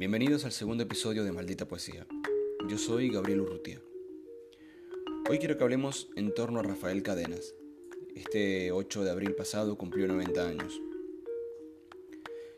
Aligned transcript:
Bienvenidos 0.00 0.46
al 0.46 0.52
segundo 0.52 0.82
episodio 0.82 1.24
de 1.24 1.30
Maldita 1.30 1.68
Poesía. 1.68 2.06
Yo 2.66 2.78
soy 2.78 3.10
Gabriel 3.10 3.42
Urrutia. 3.42 3.82
Hoy 5.28 5.38
quiero 5.38 5.58
que 5.58 5.62
hablemos 5.62 6.08
en 6.16 6.32
torno 6.32 6.58
a 6.58 6.62
Rafael 6.62 7.02
Cadenas. 7.02 7.54
Este 8.14 8.72
8 8.72 9.04
de 9.04 9.10
abril 9.10 9.34
pasado 9.34 9.76
cumplió 9.76 10.08
90 10.08 10.48
años. 10.48 10.80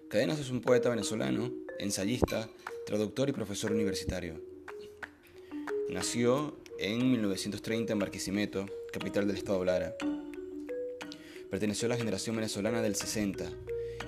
Cadenas 0.08 0.38
es 0.38 0.50
un 0.50 0.60
poeta 0.60 0.88
venezolano, 0.88 1.50
ensayista, 1.80 2.48
traductor 2.86 3.28
y 3.28 3.32
profesor 3.32 3.72
universitario. 3.72 4.40
Nació 5.90 6.56
en 6.78 7.10
1930 7.10 7.92
en 7.92 7.98
Barquisimeto, 7.98 8.66
capital 8.92 9.26
del 9.26 9.38
estado 9.38 9.64
Lara. 9.64 9.96
Perteneció 11.50 11.86
a 11.86 11.88
la 11.88 11.96
generación 11.96 12.36
venezolana 12.36 12.82
del 12.82 12.94
60 12.94 13.50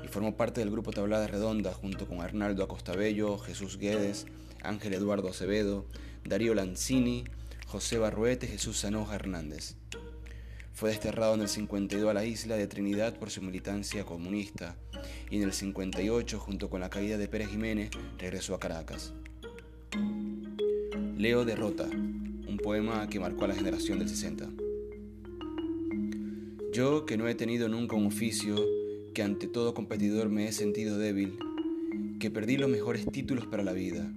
y 0.04 0.08
formó 0.08 0.36
parte 0.36 0.60
del 0.60 0.70
grupo 0.70 0.92
Tablada 0.92 1.26
Redonda 1.26 1.72
junto 1.72 2.06
con 2.06 2.20
Arnaldo 2.20 2.64
Acostabello, 2.64 3.38
Jesús 3.38 3.78
Guedes, 3.78 4.26
Ángel 4.62 4.94
Eduardo 4.94 5.28
Acevedo, 5.28 5.86
Darío 6.24 6.54
Lanzini, 6.54 7.24
José 7.66 7.98
Barruete 7.98 8.46
Jesús 8.46 8.78
Sanoja 8.78 9.16
Hernández. 9.16 9.76
Fue 10.72 10.90
desterrado 10.90 11.34
en 11.34 11.42
el 11.42 11.48
52 11.48 12.10
a 12.10 12.14
la 12.14 12.24
isla 12.24 12.56
de 12.56 12.66
Trinidad 12.66 13.16
por 13.18 13.30
su 13.30 13.42
militancia 13.42 14.04
comunista 14.04 14.76
y 15.30 15.36
en 15.36 15.42
el 15.42 15.52
58, 15.52 16.38
junto 16.38 16.68
con 16.70 16.80
la 16.80 16.90
caída 16.90 17.16
de 17.16 17.28
Pérez 17.28 17.48
Jiménez, 17.48 17.90
regresó 18.18 18.54
a 18.54 18.60
Caracas. 18.60 19.12
Leo 21.16 21.44
Derrota, 21.44 21.84
un 21.84 22.58
poema 22.62 23.08
que 23.08 23.20
marcó 23.20 23.44
a 23.44 23.48
la 23.48 23.54
generación 23.54 23.98
del 23.98 24.08
60. 24.08 24.50
Yo, 26.72 27.06
que 27.06 27.16
no 27.16 27.28
he 27.28 27.34
tenido 27.34 27.68
nunca 27.68 27.94
un 27.94 28.06
oficio, 28.06 28.56
que 29.14 29.22
ante 29.22 29.46
todo 29.46 29.74
competidor 29.74 30.28
me 30.28 30.48
he 30.48 30.52
sentido 30.52 30.98
débil, 30.98 31.38
que 32.18 32.32
perdí 32.32 32.56
los 32.56 32.68
mejores 32.68 33.06
títulos 33.06 33.46
para 33.46 33.62
la 33.62 33.72
vida, 33.72 34.10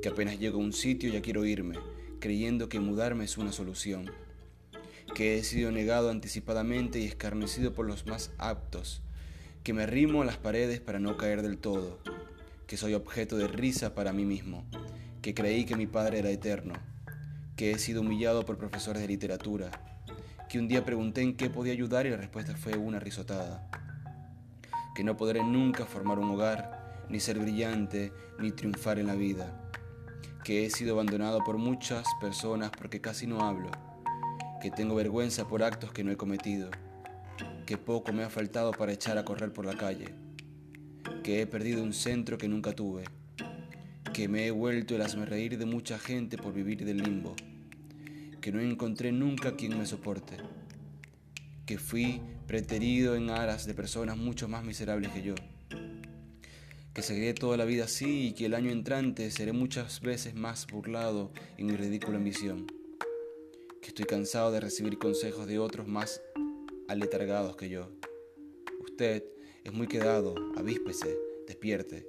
que 0.00 0.08
apenas 0.08 0.38
llego 0.38 0.60
a 0.60 0.62
un 0.62 0.72
sitio 0.72 1.12
ya 1.12 1.20
quiero 1.20 1.44
irme, 1.44 1.74
creyendo 2.20 2.68
que 2.68 2.78
mudarme 2.78 3.24
es 3.24 3.38
una 3.38 3.50
solución, 3.50 4.08
que 5.16 5.36
he 5.36 5.42
sido 5.42 5.72
negado 5.72 6.10
anticipadamente 6.10 7.00
y 7.00 7.06
escarnecido 7.06 7.74
por 7.74 7.86
los 7.86 8.06
más 8.06 8.30
aptos, 8.38 9.02
que 9.64 9.72
me 9.72 9.82
arrimo 9.82 10.22
a 10.22 10.24
las 10.24 10.36
paredes 10.36 10.78
para 10.78 11.00
no 11.00 11.16
caer 11.16 11.42
del 11.42 11.58
todo, 11.58 11.98
que 12.68 12.76
soy 12.76 12.94
objeto 12.94 13.36
de 13.36 13.48
risa 13.48 13.96
para 13.96 14.12
mí 14.12 14.24
mismo, 14.24 14.64
que 15.22 15.34
creí 15.34 15.64
que 15.64 15.74
mi 15.74 15.88
padre 15.88 16.20
era 16.20 16.30
eterno, 16.30 16.74
que 17.56 17.72
he 17.72 17.78
sido 17.80 18.02
humillado 18.02 18.46
por 18.46 18.58
profesores 18.58 19.02
de 19.02 19.08
literatura, 19.08 19.72
que 20.48 20.60
un 20.60 20.68
día 20.68 20.84
pregunté 20.84 21.20
en 21.22 21.36
qué 21.36 21.50
podía 21.50 21.72
ayudar 21.72 22.06
y 22.06 22.10
la 22.10 22.16
respuesta 22.16 22.56
fue 22.56 22.76
una 22.76 23.00
risotada 23.00 23.68
que 24.94 25.04
no 25.04 25.16
podré 25.16 25.42
nunca 25.42 25.86
formar 25.86 26.18
un 26.18 26.30
hogar, 26.30 27.06
ni 27.08 27.20
ser 27.20 27.38
brillante, 27.38 28.12
ni 28.38 28.52
triunfar 28.52 28.98
en 28.98 29.06
la 29.06 29.14
vida, 29.14 29.70
que 30.44 30.64
he 30.64 30.70
sido 30.70 30.94
abandonado 30.94 31.42
por 31.44 31.58
muchas 31.58 32.06
personas 32.20 32.70
porque 32.70 33.00
casi 33.00 33.26
no 33.26 33.42
hablo, 33.42 33.70
que 34.60 34.70
tengo 34.70 34.94
vergüenza 34.94 35.46
por 35.46 35.62
actos 35.62 35.92
que 35.92 36.04
no 36.04 36.12
he 36.12 36.16
cometido, 36.16 36.70
que 37.66 37.78
poco 37.78 38.12
me 38.12 38.24
ha 38.24 38.30
faltado 38.30 38.72
para 38.72 38.92
echar 38.92 39.18
a 39.18 39.24
correr 39.24 39.52
por 39.52 39.64
la 39.64 39.76
calle, 39.76 40.14
que 41.22 41.40
he 41.40 41.46
perdido 41.46 41.82
un 41.82 41.92
centro 41.92 42.38
que 42.38 42.48
nunca 42.48 42.72
tuve, 42.72 43.04
que 44.12 44.28
me 44.28 44.46
he 44.46 44.50
vuelto 44.50 44.96
el 44.96 45.26
reír 45.26 45.58
de 45.58 45.66
mucha 45.66 45.98
gente 45.98 46.36
por 46.36 46.52
vivir 46.52 46.84
del 46.84 46.98
limbo, 46.98 47.34
que 48.40 48.52
no 48.52 48.60
encontré 48.60 49.12
nunca 49.12 49.56
quien 49.56 49.78
me 49.78 49.86
soporte 49.86 50.36
que 51.70 51.78
fui 51.78 52.20
preterido 52.48 53.14
en 53.14 53.30
aras 53.30 53.64
de 53.64 53.74
personas 53.74 54.16
mucho 54.16 54.48
más 54.48 54.64
miserables 54.64 55.12
que 55.12 55.22
yo, 55.22 55.36
que 56.92 57.00
seguiré 57.00 57.32
toda 57.32 57.56
la 57.56 57.64
vida 57.64 57.84
así 57.84 58.26
y 58.26 58.32
que 58.32 58.46
el 58.46 58.54
año 58.54 58.72
entrante 58.72 59.30
seré 59.30 59.52
muchas 59.52 60.00
veces 60.00 60.34
más 60.34 60.66
burlado 60.66 61.30
en 61.58 61.66
mi 61.66 61.76
ridícula 61.76 62.16
ambición, 62.16 62.66
que 63.80 63.86
estoy 63.86 64.04
cansado 64.04 64.50
de 64.50 64.58
recibir 64.58 64.98
consejos 64.98 65.46
de 65.46 65.60
otros 65.60 65.86
más 65.86 66.20
aletargados 66.88 67.54
que 67.54 67.68
yo. 67.68 67.88
Usted 68.80 69.22
es 69.62 69.72
muy 69.72 69.86
quedado, 69.86 70.34
avíspese, 70.56 71.16
despierte, 71.46 72.04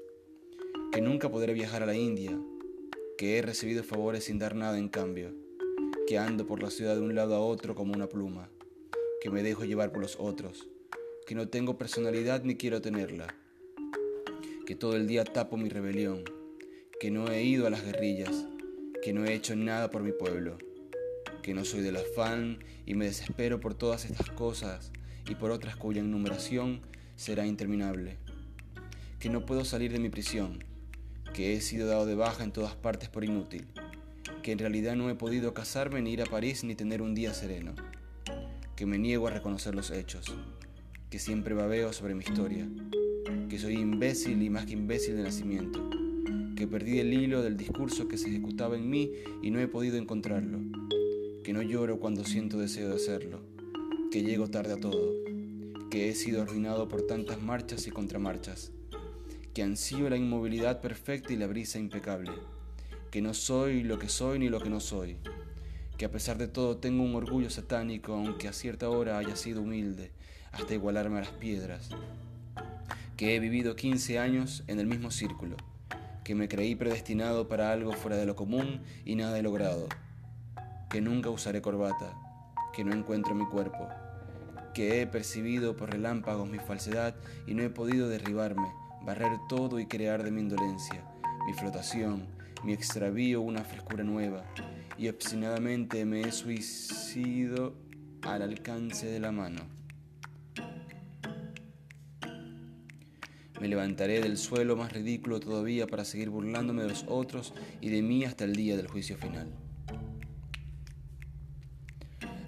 que 0.91 1.01
nunca 1.01 1.29
podré 1.29 1.53
viajar 1.53 1.83
a 1.83 1.85
la 1.85 1.93
India, 1.93 2.35
que 3.15 3.37
he 3.37 3.43
recibido 3.43 3.83
favores 3.83 4.23
sin 4.23 4.39
dar 4.39 4.55
nada 4.55 4.79
en 4.79 4.89
cambio, 4.89 5.35
que 6.07 6.17
ando 6.17 6.47
por 6.47 6.63
la 6.63 6.71
ciudad 6.71 6.95
de 6.95 7.01
un 7.01 7.13
lado 7.13 7.35
a 7.35 7.41
otro 7.41 7.75
como 7.75 7.93
una 7.93 8.09
pluma 8.09 8.49
que 9.21 9.29
me 9.29 9.43
dejo 9.43 9.65
llevar 9.65 9.91
por 9.91 10.01
los 10.01 10.17
otros, 10.19 10.67
que 11.27 11.35
no 11.35 11.47
tengo 11.47 11.77
personalidad 11.77 12.43
ni 12.43 12.55
quiero 12.55 12.81
tenerla, 12.81 13.35
que 14.65 14.75
todo 14.75 14.95
el 14.95 15.05
día 15.05 15.23
tapo 15.23 15.57
mi 15.57 15.69
rebelión, 15.69 16.23
que 16.99 17.11
no 17.11 17.29
he 17.29 17.43
ido 17.43 17.67
a 17.67 17.69
las 17.69 17.85
guerrillas, 17.85 18.47
que 19.03 19.13
no 19.13 19.23
he 19.23 19.35
hecho 19.35 19.55
nada 19.55 19.91
por 19.91 20.01
mi 20.01 20.11
pueblo, 20.11 20.57
que 21.43 21.53
no 21.53 21.65
soy 21.65 21.81
del 21.81 21.97
afán 21.97 22.63
y 22.87 22.95
me 22.95 23.05
desespero 23.05 23.59
por 23.59 23.75
todas 23.75 24.05
estas 24.05 24.31
cosas 24.31 24.91
y 25.29 25.35
por 25.35 25.51
otras 25.51 25.75
cuya 25.75 26.01
enumeración 26.01 26.81
será 27.15 27.45
interminable, 27.45 28.17
que 29.19 29.29
no 29.29 29.45
puedo 29.45 29.65
salir 29.65 29.91
de 29.91 29.99
mi 29.99 30.09
prisión, 30.09 30.63
que 31.35 31.53
he 31.53 31.61
sido 31.61 31.87
dado 31.87 32.07
de 32.07 32.15
baja 32.15 32.43
en 32.43 32.53
todas 32.53 32.73
partes 32.73 33.07
por 33.09 33.23
inútil, 33.23 33.67
que 34.41 34.51
en 34.51 34.57
realidad 34.57 34.95
no 34.95 35.11
he 35.11 35.15
podido 35.15 35.53
casarme 35.53 36.01
ni 36.01 36.11
ir 36.11 36.23
a 36.23 36.25
París 36.25 36.63
ni 36.63 36.73
tener 36.73 37.03
un 37.03 37.13
día 37.13 37.35
sereno 37.35 37.75
que 38.81 38.87
me 38.87 38.97
niego 38.97 39.27
a 39.27 39.29
reconocer 39.29 39.75
los 39.75 39.91
hechos, 39.91 40.25
que 41.11 41.19
siempre 41.19 41.53
babeo 41.53 41.93
sobre 41.93 42.15
mi 42.15 42.23
historia, 42.23 42.67
que 43.47 43.59
soy 43.59 43.75
imbécil 43.75 44.41
y 44.41 44.49
más 44.49 44.65
que 44.65 44.73
imbécil 44.73 45.17
de 45.17 45.21
nacimiento, 45.21 45.87
que 46.55 46.65
perdí 46.65 46.97
el 46.97 47.13
hilo 47.13 47.43
del 47.43 47.57
discurso 47.57 48.07
que 48.07 48.17
se 48.17 48.29
ejecutaba 48.29 48.75
en 48.75 48.89
mí 48.89 49.11
y 49.43 49.51
no 49.51 49.59
he 49.59 49.67
podido 49.67 49.97
encontrarlo, 49.97 50.57
que 51.43 51.53
no 51.53 51.61
lloro 51.61 51.99
cuando 51.99 52.25
siento 52.25 52.57
deseo 52.57 52.89
de 52.89 52.95
hacerlo, 52.95 53.41
que 54.09 54.23
llego 54.23 54.47
tarde 54.47 54.73
a 54.73 54.79
todo, 54.79 55.13
que 55.91 56.09
he 56.09 56.15
sido 56.15 56.41
arruinado 56.41 56.87
por 56.87 57.05
tantas 57.05 57.39
marchas 57.39 57.85
y 57.85 57.91
contramarchas, 57.91 58.71
que 59.53 59.61
ansío 59.61 60.09
la 60.09 60.17
inmovilidad 60.17 60.81
perfecta 60.81 61.31
y 61.31 61.35
la 61.35 61.45
brisa 61.45 61.77
impecable, 61.77 62.31
que 63.11 63.21
no 63.21 63.35
soy 63.35 63.83
lo 63.83 63.99
que 63.99 64.09
soy 64.09 64.39
ni 64.39 64.49
lo 64.49 64.59
que 64.59 64.71
no 64.71 64.79
soy, 64.79 65.17
que 66.01 66.05
a 66.05 66.11
pesar 66.11 66.39
de 66.39 66.47
todo 66.47 66.77
tengo 66.77 67.03
un 67.03 67.13
orgullo 67.13 67.51
satánico, 67.51 68.13
aunque 68.13 68.47
a 68.47 68.53
cierta 68.53 68.89
hora 68.89 69.19
haya 69.19 69.35
sido 69.35 69.61
humilde, 69.61 70.09
hasta 70.51 70.73
igualarme 70.73 71.19
a 71.19 71.21
las 71.21 71.29
piedras, 71.29 71.89
que 73.15 73.35
he 73.35 73.39
vivido 73.39 73.75
15 73.75 74.17
años 74.17 74.63
en 74.65 74.79
el 74.79 74.87
mismo 74.87 75.11
círculo, 75.11 75.57
que 76.23 76.33
me 76.33 76.47
creí 76.47 76.73
predestinado 76.73 77.47
para 77.47 77.71
algo 77.71 77.93
fuera 77.93 78.17
de 78.17 78.25
lo 78.25 78.35
común 78.35 78.81
y 79.05 79.13
nada 79.13 79.37
he 79.37 79.43
logrado, 79.43 79.89
que 80.89 81.01
nunca 81.01 81.29
usaré 81.29 81.61
corbata, 81.61 82.17
que 82.73 82.83
no 82.83 82.93
encuentro 82.95 83.35
mi 83.35 83.45
cuerpo, 83.45 83.87
que 84.73 85.03
he 85.03 85.05
percibido 85.05 85.77
por 85.77 85.91
relámpagos 85.91 86.49
mi 86.49 86.57
falsedad 86.57 87.13
y 87.45 87.53
no 87.53 87.61
he 87.61 87.69
podido 87.69 88.09
derribarme, 88.09 88.73
barrer 89.03 89.33
todo 89.47 89.79
y 89.79 89.85
crear 89.85 90.23
de 90.23 90.31
mi 90.31 90.41
indolencia, 90.41 91.05
mi 91.45 91.53
flotación, 91.53 92.25
mi 92.63 92.73
extravío 92.73 93.41
una 93.41 93.63
frescura 93.63 94.03
nueva, 94.03 94.43
y 95.01 95.09
obstinadamente 95.09 96.05
me 96.05 96.21
he 96.21 96.31
suicido 96.31 97.73
al 98.21 98.43
alcance 98.43 99.07
de 99.07 99.19
la 99.19 99.31
mano. 99.31 99.61
Me 103.59 103.67
levantaré 103.67 104.21
del 104.21 104.37
suelo 104.37 104.75
más 104.75 104.93
ridículo 104.93 105.39
todavía 105.39 105.87
para 105.87 106.05
seguir 106.05 106.29
burlándome 106.29 106.83
de 106.83 106.89
los 106.89 107.05
otros 107.07 107.55
y 107.81 107.89
de 107.89 108.03
mí 108.03 108.25
hasta 108.25 108.43
el 108.43 108.55
día 108.55 108.77
del 108.77 108.87
juicio 108.87 109.17
final. 109.17 109.51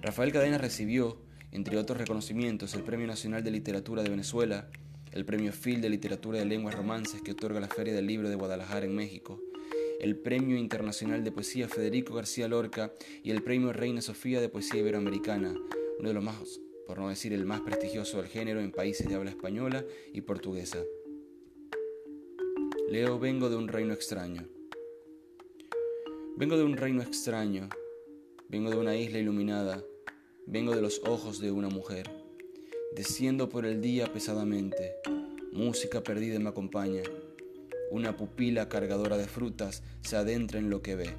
Rafael 0.03 0.31
Cadena 0.31 0.59
recibió, 0.59 1.24
entre 1.52 1.80
otros 1.80 1.97
reconocimientos, 1.97 2.75
el 2.75 2.84
Premio 2.84 3.08
Nacional 3.08 3.44
de 3.44 3.50
Literatura 3.50 4.03
de 4.03 4.12
Venezuela, 4.12 4.70
el 5.11 5.26
Premio 5.26 5.53
Phil 5.53 5.82
de 5.82 5.90
Literatura 5.90 6.38
de 6.38 6.46
Lenguas 6.46 6.76
Romances 6.76 7.23
que 7.23 7.32
otorga 7.32 7.59
la 7.59 7.67
Feria 7.67 7.96
del 7.96 8.05
Libro 8.05 8.29
de 8.29 8.35
Guadalajara 8.35 8.85
en 8.85 8.96
México, 8.96 9.41
el 9.99 10.17
Premio 10.17 10.57
Internacional 10.57 11.23
de 11.23 11.31
Poesía 11.31 11.67
Federico 11.67 12.13
García 12.13 12.47
Lorca 12.47 12.93
y 13.23 13.31
el 13.31 13.41
Premio 13.41 13.73
Reina 13.73 14.01
Sofía 14.01 14.41
de 14.41 14.49
Poesía 14.49 14.81
Iberoamericana, 14.81 15.55
uno 15.99 16.07
de 16.07 16.13
los 16.13 16.23
más, 16.23 16.59
por 16.85 16.99
no 16.99 17.09
decir 17.09 17.34
el 17.34 17.45
más 17.45 17.61
prestigioso 17.61 18.17
del 18.17 18.28
género 18.28 18.59
en 18.59 18.72
países 18.72 19.07
de 19.07 19.16
habla 19.16 19.29
española 19.29 19.85
y 20.13 20.22
portuguesa. 20.22 20.79
Leo, 22.90 23.17
vengo 23.19 23.49
de 23.49 23.55
un 23.55 23.67
reino 23.67 23.93
extraño. 23.93 24.47
Vengo 26.35 26.57
de 26.57 26.63
un 26.63 26.78
reino 26.78 27.01
extraño, 27.01 27.69
vengo 28.49 28.72
de 28.72 28.78
una 28.78 28.95
isla 28.95 29.19
iluminada, 29.19 29.84
vengo 30.47 30.75
de 30.75 30.81
los 30.81 31.01
ojos 31.05 31.40
de 31.40 31.51
una 31.51 31.69
mujer. 31.69 32.09
Desciendo 32.95 33.49
por 33.49 33.66
el 33.66 33.81
día 33.81 34.11
pesadamente, 34.11 34.95
música 35.51 36.01
perdida 36.01 36.40
me 36.40 36.49
acompaña 36.49 37.03
una 37.93 38.17
pupila 38.17 38.69
cargadora 38.69 39.17
de 39.17 39.28
frutas 39.28 39.84
se 40.01 40.17
adentra 40.17 40.57
en 40.57 40.72
lo 40.72 40.81
que 40.81 40.95
ve. 40.95 41.13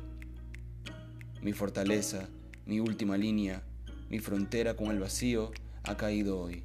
Mi 1.40 1.52
fortaleza, 1.52 2.28
mi 2.66 2.80
última 2.80 3.16
línea, 3.16 3.62
mi 4.10 4.18
frontera 4.18 4.74
con 4.74 4.88
el 4.88 4.98
vacío 4.98 5.52
ha 5.84 5.96
caído 5.96 6.40
hoy. 6.40 6.64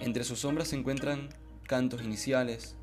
Entre 0.00 0.24
sus 0.24 0.40
sombras 0.40 0.66
se 0.66 0.76
encuentran 0.76 1.28
cantos 1.68 2.02
iniciales, 2.02 2.74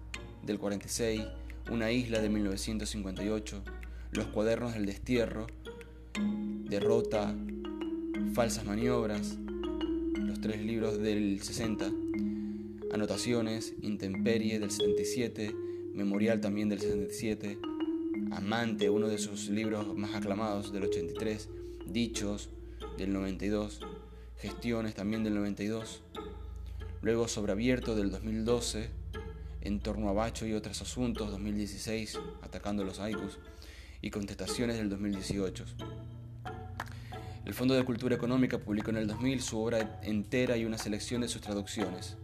del 0.41 0.57
46, 0.57 1.21
Una 1.69 1.91
isla 1.91 2.21
de 2.21 2.29
1958, 2.29 3.61
Los 4.11 4.27
cuadernos 4.27 4.73
del 4.73 4.85
destierro, 4.85 5.47
Derrota, 6.69 7.35
Falsas 8.33 8.63
maniobras, 8.63 9.35
los 10.15 10.39
tres 10.39 10.61
libros 10.61 10.97
del 10.97 11.41
60, 11.43 11.91
Anotaciones, 12.93 13.73
Intemperie 13.81 14.59
del 14.59 14.69
77, 14.69 15.51
Memorial 15.95 16.41
también 16.41 16.69
del 16.69 16.79
77, 16.79 17.57
Amante, 18.31 18.91
uno 18.91 19.07
de 19.07 19.17
sus 19.17 19.49
libros 19.49 19.97
más 19.97 20.13
aclamados 20.13 20.71
del 20.71 20.83
83, 20.83 21.49
Dichos 21.87 22.49
del 22.99 23.11
92, 23.11 23.79
Gestiones 24.37 24.93
también 24.93 25.23
del 25.23 25.33
92, 25.33 26.03
luego 27.01 27.27
Sobreabierto 27.27 27.95
del 27.95 28.11
2012, 28.11 28.91
En 29.61 29.79
torno 29.79 30.09
a 30.09 30.13
Bacho 30.13 30.45
y 30.45 30.53
otros 30.53 30.79
asuntos 30.79 31.31
2016, 31.31 32.19
Atacando 32.43 32.83
los 32.83 32.99
Aikus, 32.99 33.39
y 34.03 34.11
Contestaciones 34.11 34.77
del 34.77 34.89
2018. 34.89 35.65
El 37.45 37.53
Fondo 37.55 37.73
de 37.73 37.83
Cultura 37.85 38.15
Económica 38.15 38.59
publicó 38.59 38.91
en 38.91 38.97
el 38.97 39.07
2000 39.07 39.41
su 39.41 39.59
obra 39.59 39.99
entera 40.03 40.57
y 40.57 40.65
una 40.65 40.77
selección 40.77 41.21
de 41.21 41.27
sus 41.27 41.41
traducciones. 41.41 42.17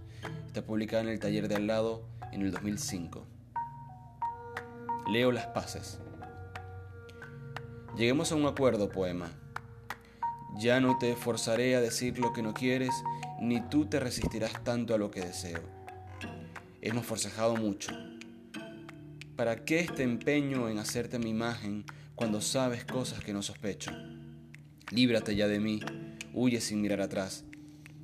Está 0.49 0.63
publicada 0.63 1.03
en 1.03 1.09
el 1.09 1.19
taller 1.19 1.47
de 1.47 1.57
al 1.57 1.67
lado 1.67 2.01
en 2.31 2.41
el 2.41 2.49
2005. 2.49 3.23
Leo 5.11 5.31
las 5.31 5.45
paces. 5.45 5.99
Lleguemos 7.95 8.31
a 8.31 8.35
un 8.35 8.47
acuerdo, 8.47 8.89
poema. 8.89 9.29
Ya 10.57 10.79
no 10.79 10.97
te 10.97 11.15
forzaré 11.15 11.75
a 11.75 11.81
decir 11.81 12.17
lo 12.17 12.33
que 12.33 12.41
no 12.41 12.55
quieres, 12.55 12.89
ni 13.39 13.61
tú 13.61 13.85
te 13.85 13.99
resistirás 13.99 14.63
tanto 14.63 14.95
a 14.95 14.97
lo 14.97 15.11
que 15.11 15.21
deseo. 15.21 15.61
Hemos 16.81 17.05
forcejado 17.05 17.55
mucho. 17.55 17.91
¿Para 19.35 19.65
qué 19.65 19.81
este 19.81 20.01
empeño 20.01 20.67
en 20.67 20.79
hacerte 20.79 21.19
mi 21.19 21.29
imagen 21.29 21.85
cuando 22.15 22.41
sabes 22.41 22.85
cosas 22.85 23.23
que 23.23 23.33
no 23.33 23.43
sospecho? 23.43 23.91
Líbrate 24.89 25.35
ya 25.35 25.47
de 25.47 25.59
mí, 25.59 25.79
huye 26.33 26.59
sin 26.59 26.81
mirar 26.81 27.01
atrás. 27.01 27.45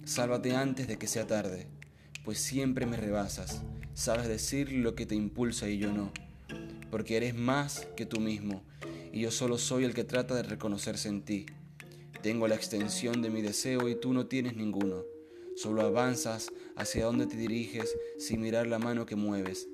Sálvate 0.04 0.56
antes 0.56 0.88
de 0.88 1.00
que 1.00 1.08
sea 1.08 1.26
tarde, 1.26 1.68
pues 2.25 2.39
siempre 2.39 2.86
me 2.86 2.98
rebasas. 2.98 3.62
Sabes 3.94 4.27
decir 4.27 4.72
lo 4.74 4.95
que 4.95 5.06
te 5.06 5.16
impulsa 5.16 5.69
y 5.69 5.77
yo 5.77 5.94
no, 5.94 6.12
porque 6.92 7.16
eres 7.16 7.36
más 7.36 7.88
que 7.95 8.06
tú 8.06 8.19
mismo, 8.19 8.63
y 9.13 9.22
yo 9.22 9.31
solo 9.31 9.57
soy 9.57 9.86
el 9.86 9.94
que 9.94 10.04
trata 10.04 10.36
de 10.36 10.44
reconocerse 10.44 11.07
en 11.07 11.24
ti. 11.24 11.45
Tengo 12.22 12.48
la 12.48 12.56
extensión 12.56 13.22
de 13.22 13.30
mi 13.30 13.42
deseo 13.42 13.88
y 13.88 13.95
tú 13.95 14.12
no 14.12 14.25
tienes 14.25 14.57
ninguno. 14.57 15.04
Solo 15.56 15.83
avanzas 15.83 16.51
hacia 16.75 17.06
donde 17.06 17.27
te 17.27 17.38
diriges 17.38 17.95
sin 18.18 18.42
mirar 18.42 18.68
la 18.68 18.80
mano 18.80 19.06
que 19.06 19.16
mueves 19.16 19.69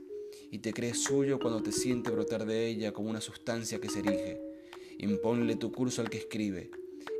y 0.51 0.59
te 0.59 0.73
crees 0.73 1.01
suyo 1.01 1.39
cuando 1.39 1.63
te 1.63 1.71
siente 1.71 2.11
brotar 2.11 2.45
de 2.45 2.67
ella 2.67 2.91
como 2.91 3.09
una 3.09 3.21
sustancia 3.21 3.79
que 3.79 3.89
se 3.89 3.99
erige. 3.99 4.39
Imponle 4.99 5.55
tu 5.55 5.71
curso 5.71 6.01
al 6.01 6.09
que 6.09 6.17
escribe. 6.17 6.69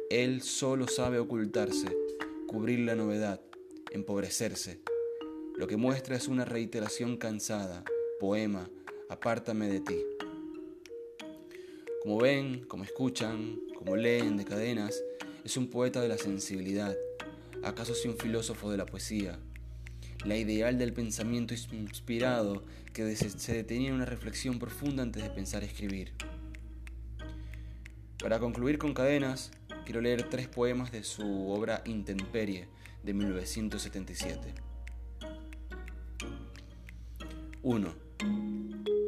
Él 0.09 0.41
solo 0.41 0.87
sabe 0.87 1.17
ocultarse, 1.17 1.87
cubrir 2.47 2.79
la 2.79 2.95
novedad, 2.95 3.41
empobrecerse. 3.91 4.81
Lo 5.61 5.67
que 5.67 5.77
muestra 5.77 6.15
es 6.15 6.27
una 6.27 6.43
reiteración 6.43 7.17
cansada, 7.17 7.83
poema, 8.19 8.67
apártame 9.11 9.67
de 9.67 9.79
ti. 9.79 9.95
Como 12.01 12.17
ven, 12.17 12.65
como 12.67 12.83
escuchan, 12.83 13.59
como 13.75 13.95
leen 13.95 14.37
de 14.37 14.43
cadenas, 14.43 15.03
es 15.45 15.57
un 15.57 15.67
poeta 15.67 16.01
de 16.01 16.07
la 16.07 16.17
sensibilidad, 16.17 16.97
acaso 17.61 17.93
si 17.93 18.07
un 18.07 18.17
filósofo 18.17 18.71
de 18.71 18.77
la 18.77 18.87
poesía, 18.87 19.37
la 20.25 20.35
ideal 20.35 20.79
del 20.79 20.93
pensamiento 20.93 21.53
inspirado 21.53 22.63
que 22.91 23.15
se 23.15 23.53
detenía 23.53 23.89
en 23.89 23.95
una 23.97 24.05
reflexión 24.05 24.57
profunda 24.57 25.03
antes 25.03 25.21
de 25.21 25.29
pensar 25.29 25.63
escribir. 25.63 26.11
Para 28.17 28.39
concluir 28.39 28.79
con 28.79 28.95
cadenas, 28.95 29.51
quiero 29.85 30.01
leer 30.01 30.27
tres 30.27 30.47
poemas 30.47 30.91
de 30.91 31.03
su 31.03 31.51
obra 31.51 31.83
Intemperie 31.85 32.67
de 33.03 33.13
1977. 33.13 34.71
1. 37.63 37.93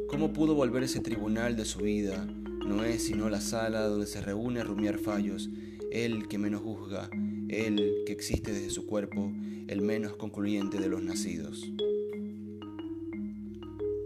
¿Cómo 0.08 0.32
pudo 0.32 0.54
volver 0.54 0.84
ese 0.84 1.00
tribunal 1.00 1.56
de 1.56 1.64
su 1.64 1.80
vida? 1.80 2.24
No 2.24 2.84
es 2.84 3.04
sino 3.04 3.28
la 3.28 3.40
sala 3.40 3.82
donde 3.82 4.06
se 4.06 4.20
reúne 4.20 4.60
a 4.60 4.64
rumiar 4.64 4.98
fallos, 4.98 5.50
él 5.90 6.28
que 6.28 6.38
menos 6.38 6.62
juzga, 6.62 7.10
él 7.48 8.04
que 8.06 8.12
existe 8.12 8.52
desde 8.52 8.70
su 8.70 8.86
cuerpo, 8.86 9.32
el 9.66 9.80
menos 9.80 10.14
concluyente 10.14 10.78
de 10.78 10.88
los 10.88 11.02
nacidos. 11.02 11.68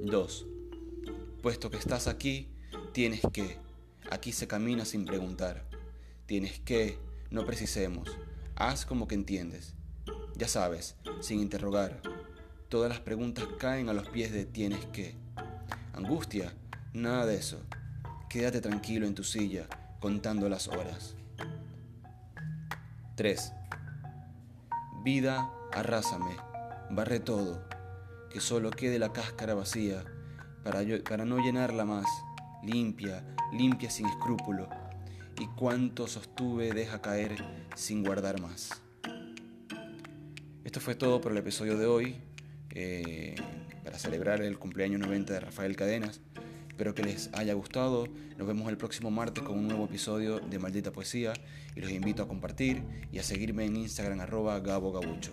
2. 0.02 0.46
Puesto 1.42 1.70
que 1.70 1.76
estás 1.76 2.08
aquí, 2.08 2.48
tienes 2.92 3.20
que. 3.30 3.58
Aquí 4.10 4.32
se 4.32 4.46
camina 4.46 4.86
sin 4.86 5.04
preguntar. 5.04 5.68
Tienes 6.24 6.58
que, 6.60 6.96
no 7.30 7.44
precisemos. 7.44 8.08
Haz 8.54 8.86
como 8.86 9.08
que 9.08 9.14
entiendes. 9.14 9.74
Ya 10.36 10.48
sabes, 10.48 10.96
sin 11.20 11.40
interrogar. 11.40 12.00
Todas 12.68 12.90
las 12.90 13.00
preguntas 13.00 13.46
caen 13.58 13.88
a 13.88 13.94
los 13.94 14.10
pies 14.10 14.30
de 14.30 14.44
tienes 14.44 14.84
que. 14.86 15.14
Angustia, 15.94 16.52
nada 16.92 17.24
de 17.24 17.36
eso. 17.36 17.64
Quédate 18.28 18.60
tranquilo 18.60 19.06
en 19.06 19.14
tu 19.14 19.24
silla, 19.24 19.66
contando 20.00 20.50
las 20.50 20.68
horas. 20.68 21.16
3. 23.16 23.52
Vida, 25.02 25.50
arrásame, 25.72 26.36
barre 26.90 27.20
todo, 27.20 27.66
que 28.30 28.40
solo 28.40 28.68
quede 28.70 28.98
la 28.98 29.14
cáscara 29.14 29.54
vacía, 29.54 30.04
para, 30.62 30.80
para 31.08 31.24
no 31.24 31.38
llenarla 31.38 31.86
más, 31.86 32.04
limpia, 32.62 33.24
limpia 33.50 33.88
sin 33.88 34.06
escrúpulo, 34.06 34.68
y 35.40 35.46
cuanto 35.56 36.06
sostuve 36.06 36.72
deja 36.72 37.00
caer 37.00 37.42
sin 37.74 38.04
guardar 38.04 38.42
más. 38.42 38.82
Esto 40.64 40.80
fue 40.80 40.94
todo 40.94 41.22
por 41.22 41.32
el 41.32 41.38
episodio 41.38 41.78
de 41.78 41.86
hoy, 41.86 42.27
eh, 42.74 43.34
para 43.84 43.98
celebrar 43.98 44.42
el 44.42 44.58
cumpleaños 44.58 45.00
90 45.00 45.32
de 45.32 45.40
Rafael 45.40 45.76
Cadenas. 45.76 46.20
Espero 46.68 46.94
que 46.94 47.02
les 47.02 47.30
haya 47.34 47.54
gustado. 47.54 48.06
Nos 48.36 48.46
vemos 48.46 48.68
el 48.68 48.76
próximo 48.76 49.10
martes 49.10 49.42
con 49.42 49.58
un 49.58 49.66
nuevo 49.66 49.86
episodio 49.86 50.38
de 50.38 50.58
Maldita 50.58 50.92
Poesía 50.92 51.32
y 51.74 51.80
los 51.80 51.90
invito 51.90 52.22
a 52.22 52.28
compartir 52.28 52.82
y 53.10 53.18
a 53.18 53.22
seguirme 53.22 53.64
en 53.64 53.76
Instagram 53.76 54.20
arroba 54.20 54.60
Gabo 54.60 54.92
Gabucho. 54.92 55.32